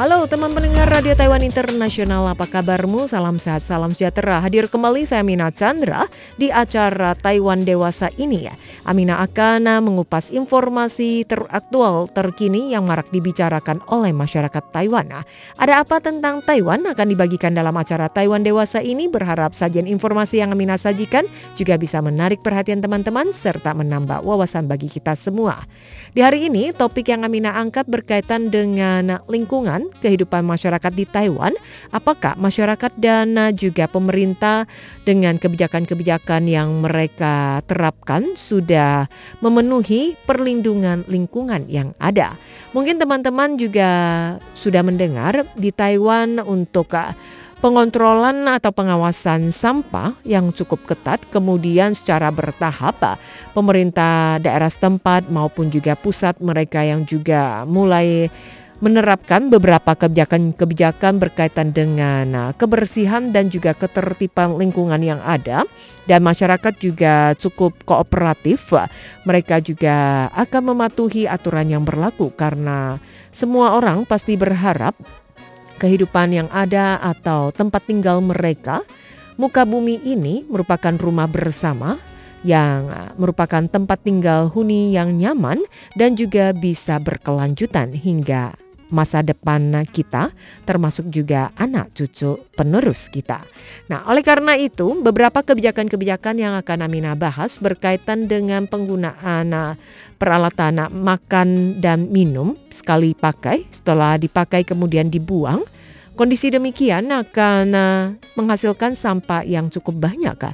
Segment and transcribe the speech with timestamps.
[0.00, 3.04] Halo teman pendengar Radio Taiwan Internasional, apa kabarmu?
[3.04, 4.40] Salam sehat, salam sejahtera.
[4.40, 6.08] Hadir kembali saya Mina Chandra
[6.40, 8.56] di acara Taiwan Dewasa ini ya.
[8.88, 15.04] Amina akan mengupas informasi teraktual terkini yang marak dibicarakan oleh masyarakat Taiwan.
[15.04, 15.20] Nah,
[15.60, 19.04] ada apa tentang Taiwan akan dibagikan dalam acara Taiwan Dewasa ini.
[19.04, 21.28] Berharap sajian informasi yang Amina sajikan
[21.60, 25.60] juga bisa menarik perhatian teman-teman serta menambah wawasan bagi kita semua.
[26.16, 31.58] Di hari ini topik yang Amina angkat berkaitan dengan lingkungan kehidupan masyarakat di Taiwan,
[31.90, 34.70] apakah masyarakat dan juga pemerintah
[35.02, 39.10] dengan kebijakan-kebijakan yang mereka terapkan sudah
[39.42, 42.38] memenuhi perlindungan lingkungan yang ada.
[42.70, 43.90] Mungkin teman-teman juga
[44.54, 47.10] sudah mendengar di Taiwan untuk uh,
[47.60, 53.16] pengontrolan atau pengawasan sampah yang cukup ketat, kemudian secara bertahap uh,
[53.52, 58.32] pemerintah daerah setempat maupun juga pusat mereka yang juga mulai
[58.80, 65.68] menerapkan beberapa kebijakan-kebijakan berkaitan dengan uh, kebersihan dan juga ketertiban lingkungan yang ada
[66.08, 68.72] dan masyarakat juga cukup kooperatif.
[69.28, 72.96] Mereka juga akan mematuhi aturan yang berlaku karena
[73.28, 74.96] semua orang pasti berharap
[75.76, 78.80] kehidupan yang ada atau tempat tinggal mereka
[79.36, 82.00] muka bumi ini merupakan rumah bersama
[82.40, 85.60] yang uh, merupakan tempat tinggal huni yang nyaman
[86.00, 88.56] dan juga bisa berkelanjutan hingga
[88.90, 90.34] masa depan kita,
[90.66, 93.46] termasuk juga anak cucu penerus kita.
[93.86, 99.74] Nah, oleh karena itu, beberapa kebijakan-kebijakan yang akan Amina bahas berkaitan dengan penggunaan uh,
[100.18, 105.64] peralatan makan dan minum sekali pakai, setelah dipakai kemudian dibuang.
[106.18, 108.02] Kondisi demikian akan uh,
[108.36, 110.52] menghasilkan sampah yang cukup banyak.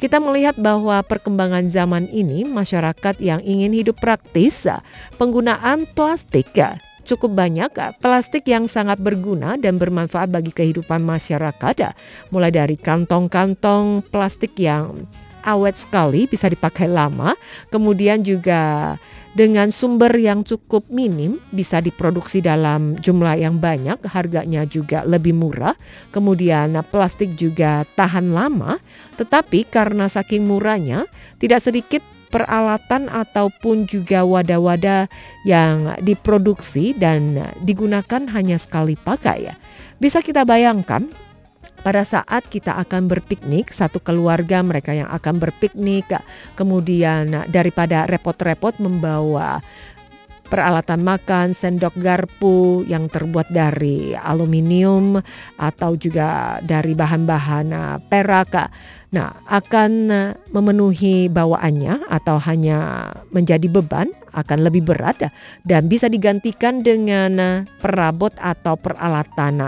[0.00, 4.80] Kita melihat bahwa perkembangan zaman ini masyarakat yang ingin hidup praktis, uh,
[5.18, 6.52] penggunaan plastik
[7.04, 11.94] cukup banyak plastik yang sangat berguna dan bermanfaat bagi kehidupan masyarakat.
[12.30, 15.08] Mulai dari kantong-kantong plastik yang
[15.44, 17.32] awet sekali bisa dipakai lama,
[17.72, 18.96] kemudian juga
[19.30, 25.78] dengan sumber yang cukup minim bisa diproduksi dalam jumlah yang banyak, harganya juga lebih murah.
[26.10, 28.82] Kemudian plastik juga tahan lama,
[29.16, 31.06] tetapi karena saking murahnya
[31.38, 35.10] tidak sedikit peralatan ataupun juga wadah-wadah
[35.44, 39.54] yang diproduksi dan digunakan hanya sekali pakai ya.
[39.98, 41.10] Bisa kita bayangkan
[41.80, 46.12] pada saat kita akan berpiknik, satu keluarga mereka yang akan berpiknik,
[46.52, 49.64] kemudian daripada repot-repot membawa
[50.50, 55.22] peralatan makan, sendok garpu yang terbuat dari aluminium
[55.56, 58.68] atau juga dari bahan-bahan uh, perak.
[59.14, 65.30] Nah, akan uh, memenuhi bawaannya atau hanya menjadi beban akan lebih berat
[65.66, 69.58] dan bisa digantikan dengan perabot atau peralatan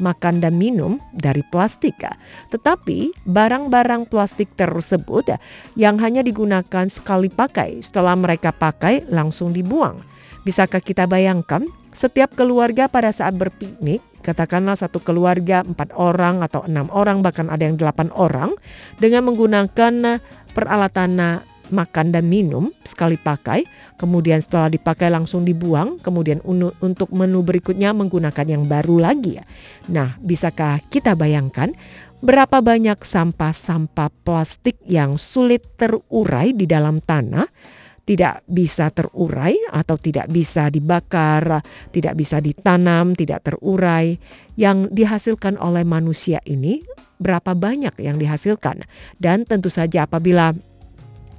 [0.00, 2.00] makan dan minum dari plastik.
[2.48, 5.36] Tetapi barang-barang plastik tersebut
[5.76, 10.15] yang hanya digunakan sekali pakai, setelah mereka pakai langsung dibuang
[10.46, 16.86] Bisakah kita bayangkan setiap keluarga pada saat berpiknik, katakanlah satu keluarga empat orang atau enam
[16.94, 18.54] orang bahkan ada yang delapan orang
[19.02, 20.22] dengan menggunakan
[20.54, 23.66] peralatan makan dan minum sekali pakai,
[23.98, 26.38] kemudian setelah dipakai langsung dibuang, kemudian
[26.78, 29.44] untuk menu berikutnya menggunakan yang baru lagi ya.
[29.90, 31.74] Nah, bisakah kita bayangkan
[32.22, 37.50] berapa banyak sampah-sampah plastik yang sulit terurai di dalam tanah
[38.06, 44.14] tidak bisa terurai atau tidak bisa dibakar, tidak bisa ditanam, tidak terurai.
[44.54, 46.80] Yang dihasilkan oleh manusia ini
[47.18, 48.86] berapa banyak yang dihasilkan
[49.18, 50.54] dan tentu saja apabila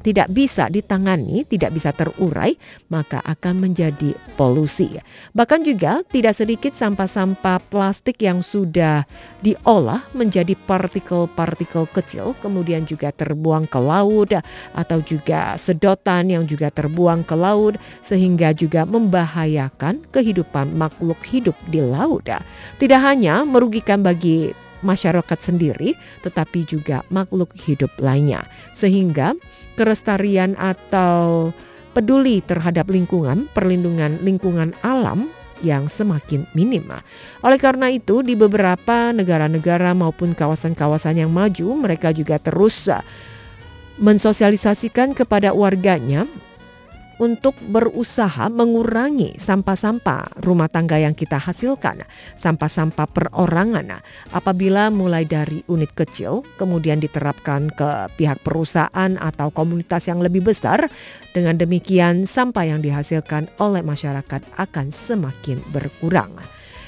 [0.02, 2.56] tidak bisa ditangani, tidak bisa terurai,
[2.88, 4.98] maka akan menjadi polusi.
[5.34, 9.04] Bahkan juga tidak sedikit sampah-sampah plastik yang sudah
[9.42, 14.32] diolah menjadi partikel-partikel kecil, kemudian juga terbuang ke laut
[14.76, 21.82] atau juga sedotan yang juga terbuang ke laut sehingga juga membahayakan kehidupan makhluk hidup di
[21.84, 22.30] laut.
[22.78, 24.52] Tidak hanya merugikan bagi
[24.86, 29.34] masyarakat sendiri, tetapi juga makhluk hidup lainnya, sehingga
[29.78, 31.54] kelestarian atau
[31.94, 35.30] peduli terhadap lingkungan, perlindungan lingkungan alam
[35.66, 36.86] yang semakin minim.
[37.42, 42.86] Oleh karena itu, di beberapa negara-negara maupun kawasan-kawasan yang maju, mereka juga terus
[43.98, 46.30] mensosialisasikan kepada warganya
[47.18, 52.06] untuk berusaha mengurangi sampah-sampah rumah tangga yang kita hasilkan,
[52.38, 54.02] sampah-sampah perorangan.
[54.34, 60.90] Apabila mulai dari unit kecil kemudian diterapkan ke pihak perusahaan atau komunitas yang lebih besar,
[61.34, 66.34] dengan demikian sampah yang dihasilkan oleh masyarakat akan semakin berkurang.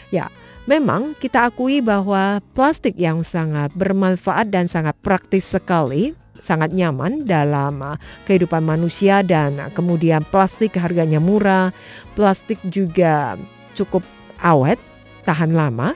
[0.10, 0.30] Ya,
[0.66, 7.84] memang kita akui bahwa plastik yang sangat bermanfaat dan sangat praktis sekali sangat nyaman dalam
[7.84, 7.96] uh,
[8.26, 11.72] kehidupan manusia dan uh, kemudian plastik harganya murah,
[12.16, 13.36] plastik juga
[13.76, 14.04] cukup
[14.44, 14.80] awet,
[15.28, 15.94] tahan lama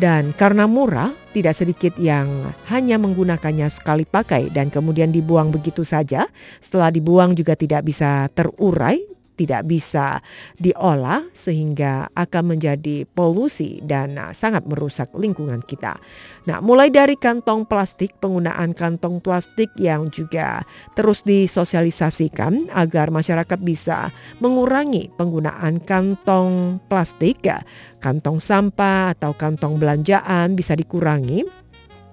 [0.00, 2.28] dan karena murah tidak sedikit yang
[2.68, 6.28] hanya menggunakannya sekali pakai dan kemudian dibuang begitu saja.
[6.60, 10.20] Setelah dibuang juga tidak bisa terurai tidak bisa
[10.60, 15.96] diolah sehingga akan menjadi polusi dan uh, sangat merusak lingkungan kita.
[16.44, 20.66] Nah, mulai dari kantong plastik, penggunaan kantong plastik yang juga
[20.98, 24.12] terus disosialisasikan agar masyarakat bisa
[24.42, 27.62] mengurangi penggunaan kantong plastik, ya,
[28.02, 31.62] kantong sampah atau kantong belanjaan bisa dikurangi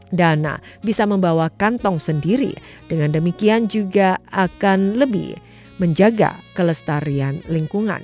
[0.10, 2.54] dan uh, bisa membawa kantong sendiri.
[2.90, 5.38] Dengan demikian juga akan lebih
[5.80, 8.04] menjaga kelestarian lingkungan.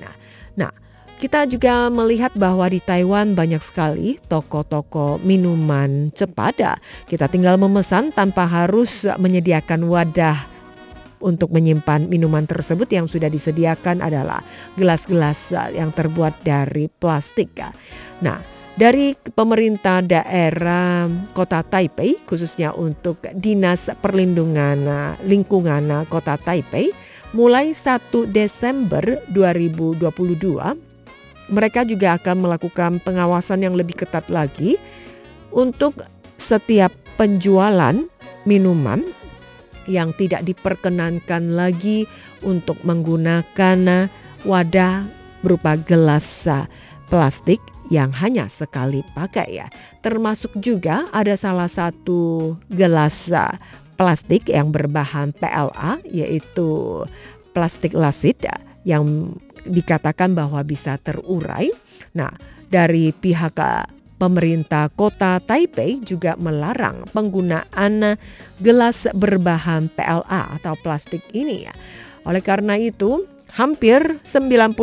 [0.56, 0.72] Nah,
[1.16, 6.80] kita juga melihat bahwa di Taiwan banyak sekali toko-toko minuman cepat.
[7.08, 10.56] Kita tinggal memesan tanpa harus menyediakan wadah
[11.24, 14.44] untuk menyimpan minuman tersebut yang sudah disediakan adalah
[14.76, 17.56] gelas-gelas yang terbuat dari plastik.
[18.20, 18.38] Nah,
[18.76, 26.92] dari pemerintah daerah Kota Taipei khususnya untuk Dinas Perlindungan Lingkungan Kota Taipei
[27.36, 29.04] mulai 1 Desember
[29.36, 30.00] 2022
[31.52, 34.80] mereka juga akan melakukan pengawasan yang lebih ketat lagi
[35.52, 36.00] untuk
[36.40, 38.08] setiap penjualan
[38.48, 39.04] minuman
[39.86, 42.08] yang tidak diperkenankan lagi
[42.42, 44.10] untuk menggunakan
[44.48, 45.06] wadah
[45.44, 46.48] berupa gelas
[47.12, 47.62] plastik
[47.94, 49.68] yang hanya sekali pakai ya.
[50.02, 53.30] Termasuk juga ada salah satu gelas
[53.96, 57.04] plastik yang berbahan PLA yaitu
[57.56, 58.44] plastik lasit
[58.84, 59.34] yang
[59.66, 61.72] dikatakan bahwa bisa terurai.
[62.14, 62.32] Nah,
[62.70, 63.58] dari pihak
[64.16, 68.20] pemerintah kota Taipei juga melarang penggunaan
[68.62, 71.74] gelas berbahan PLA atau plastik ini ya.
[72.26, 74.76] Oleh karena itu, hampir 90%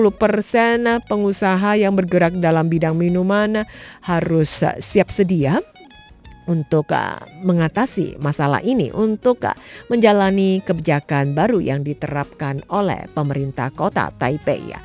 [1.05, 3.69] pengusaha yang bergerak dalam bidang minuman
[4.01, 5.61] harus siap sedia
[6.47, 9.55] untuk uh, mengatasi masalah ini, untuk uh,
[9.91, 14.73] menjalani kebijakan baru yang diterapkan oleh pemerintah kota Taipei.
[14.73, 14.81] Ya.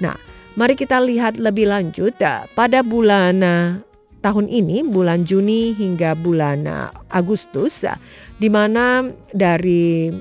[0.00, 0.16] Nah,
[0.54, 3.80] mari kita lihat lebih lanjut uh, pada bulan uh,
[4.22, 7.98] tahun ini, bulan Juni hingga bulan uh, Agustus, uh,
[8.38, 10.12] di mana dari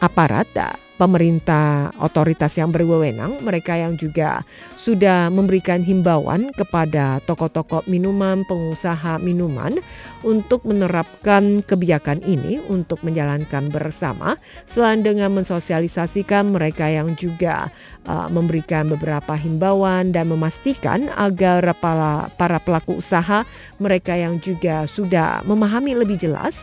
[0.00, 4.46] aparat uh, pemerintah otoritas yang berwenang, mereka yang juga
[4.78, 9.82] sudah memberikan himbauan kepada toko-toko minuman, pengusaha minuman
[10.22, 14.38] untuk menerapkan kebijakan ini untuk menjalankan bersama.
[14.70, 17.74] Selain dengan mensosialisasikan mereka yang juga
[18.06, 23.42] uh, memberikan beberapa himbauan dan memastikan agar para para pelaku usaha
[23.82, 26.62] mereka yang juga sudah memahami lebih jelas.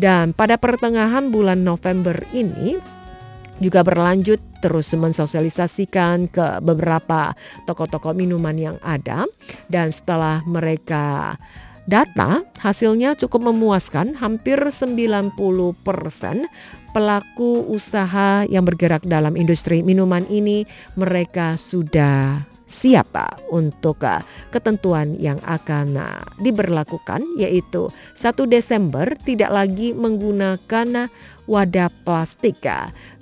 [0.00, 2.96] Dan pada pertengahan bulan November ini
[3.60, 7.32] juga berlanjut terus mensosialisasikan ke beberapa
[7.64, 9.24] toko-toko minuman yang ada.
[9.70, 11.36] Dan setelah mereka
[11.86, 15.38] data hasilnya cukup memuaskan hampir 90%
[16.90, 20.66] pelaku usaha yang bergerak dalam industri minuman ini
[20.98, 23.14] mereka sudah siap
[23.48, 24.20] untuk uh,
[24.50, 31.06] ketentuan yang akan uh, diberlakukan yaitu 1 Desember tidak lagi menggunakan
[31.46, 32.58] wadah plastik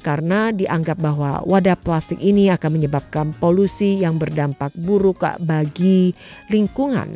[0.01, 6.17] karena dianggap bahwa wadah plastik ini akan menyebabkan polusi yang berdampak buruk bagi
[6.49, 7.13] lingkungan.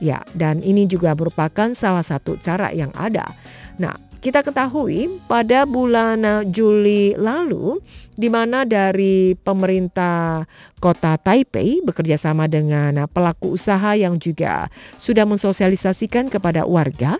[0.00, 3.36] Ya, dan ini juga merupakan salah satu cara yang ada.
[3.76, 7.80] Nah, kita ketahui pada bulan Juli lalu
[8.20, 10.44] di mana dari pemerintah
[10.76, 14.68] kota Taipei bekerja sama dengan pelaku usaha yang juga
[15.00, 17.16] sudah mensosialisasikan kepada warga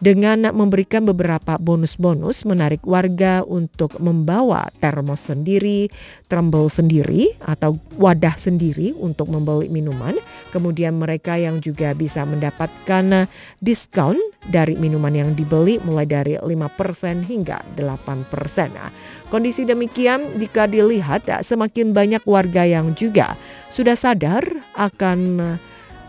[0.00, 5.92] dengan memberikan beberapa bonus-bonus menarik warga untuk membawa termos sendiri,
[6.26, 10.16] trembel sendiri atau wadah sendiri untuk membeli minuman.
[10.50, 13.28] Kemudian mereka yang juga bisa mendapatkan
[13.60, 14.16] diskon
[14.48, 18.72] dari minuman yang dibeli mulai dari 5% hingga 8%.
[18.72, 18.88] Nah,
[19.28, 23.36] kondisi demikian jika dilihat semakin banyak warga yang juga
[23.68, 24.42] sudah sadar
[24.74, 25.60] akan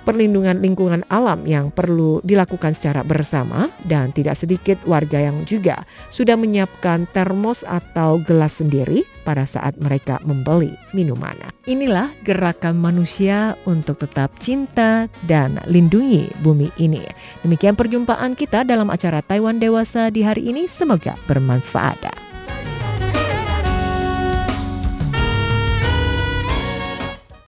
[0.03, 5.81] perlindungan lingkungan alam yang perlu dilakukan secara bersama dan tidak sedikit warga yang juga
[6.13, 11.37] sudah menyiapkan termos atau gelas sendiri pada saat mereka membeli minuman.
[11.69, 17.05] Inilah gerakan manusia untuk tetap cinta dan lindungi bumi ini.
[17.45, 22.20] Demikian perjumpaan kita dalam acara Taiwan Dewasa di hari ini semoga bermanfaat.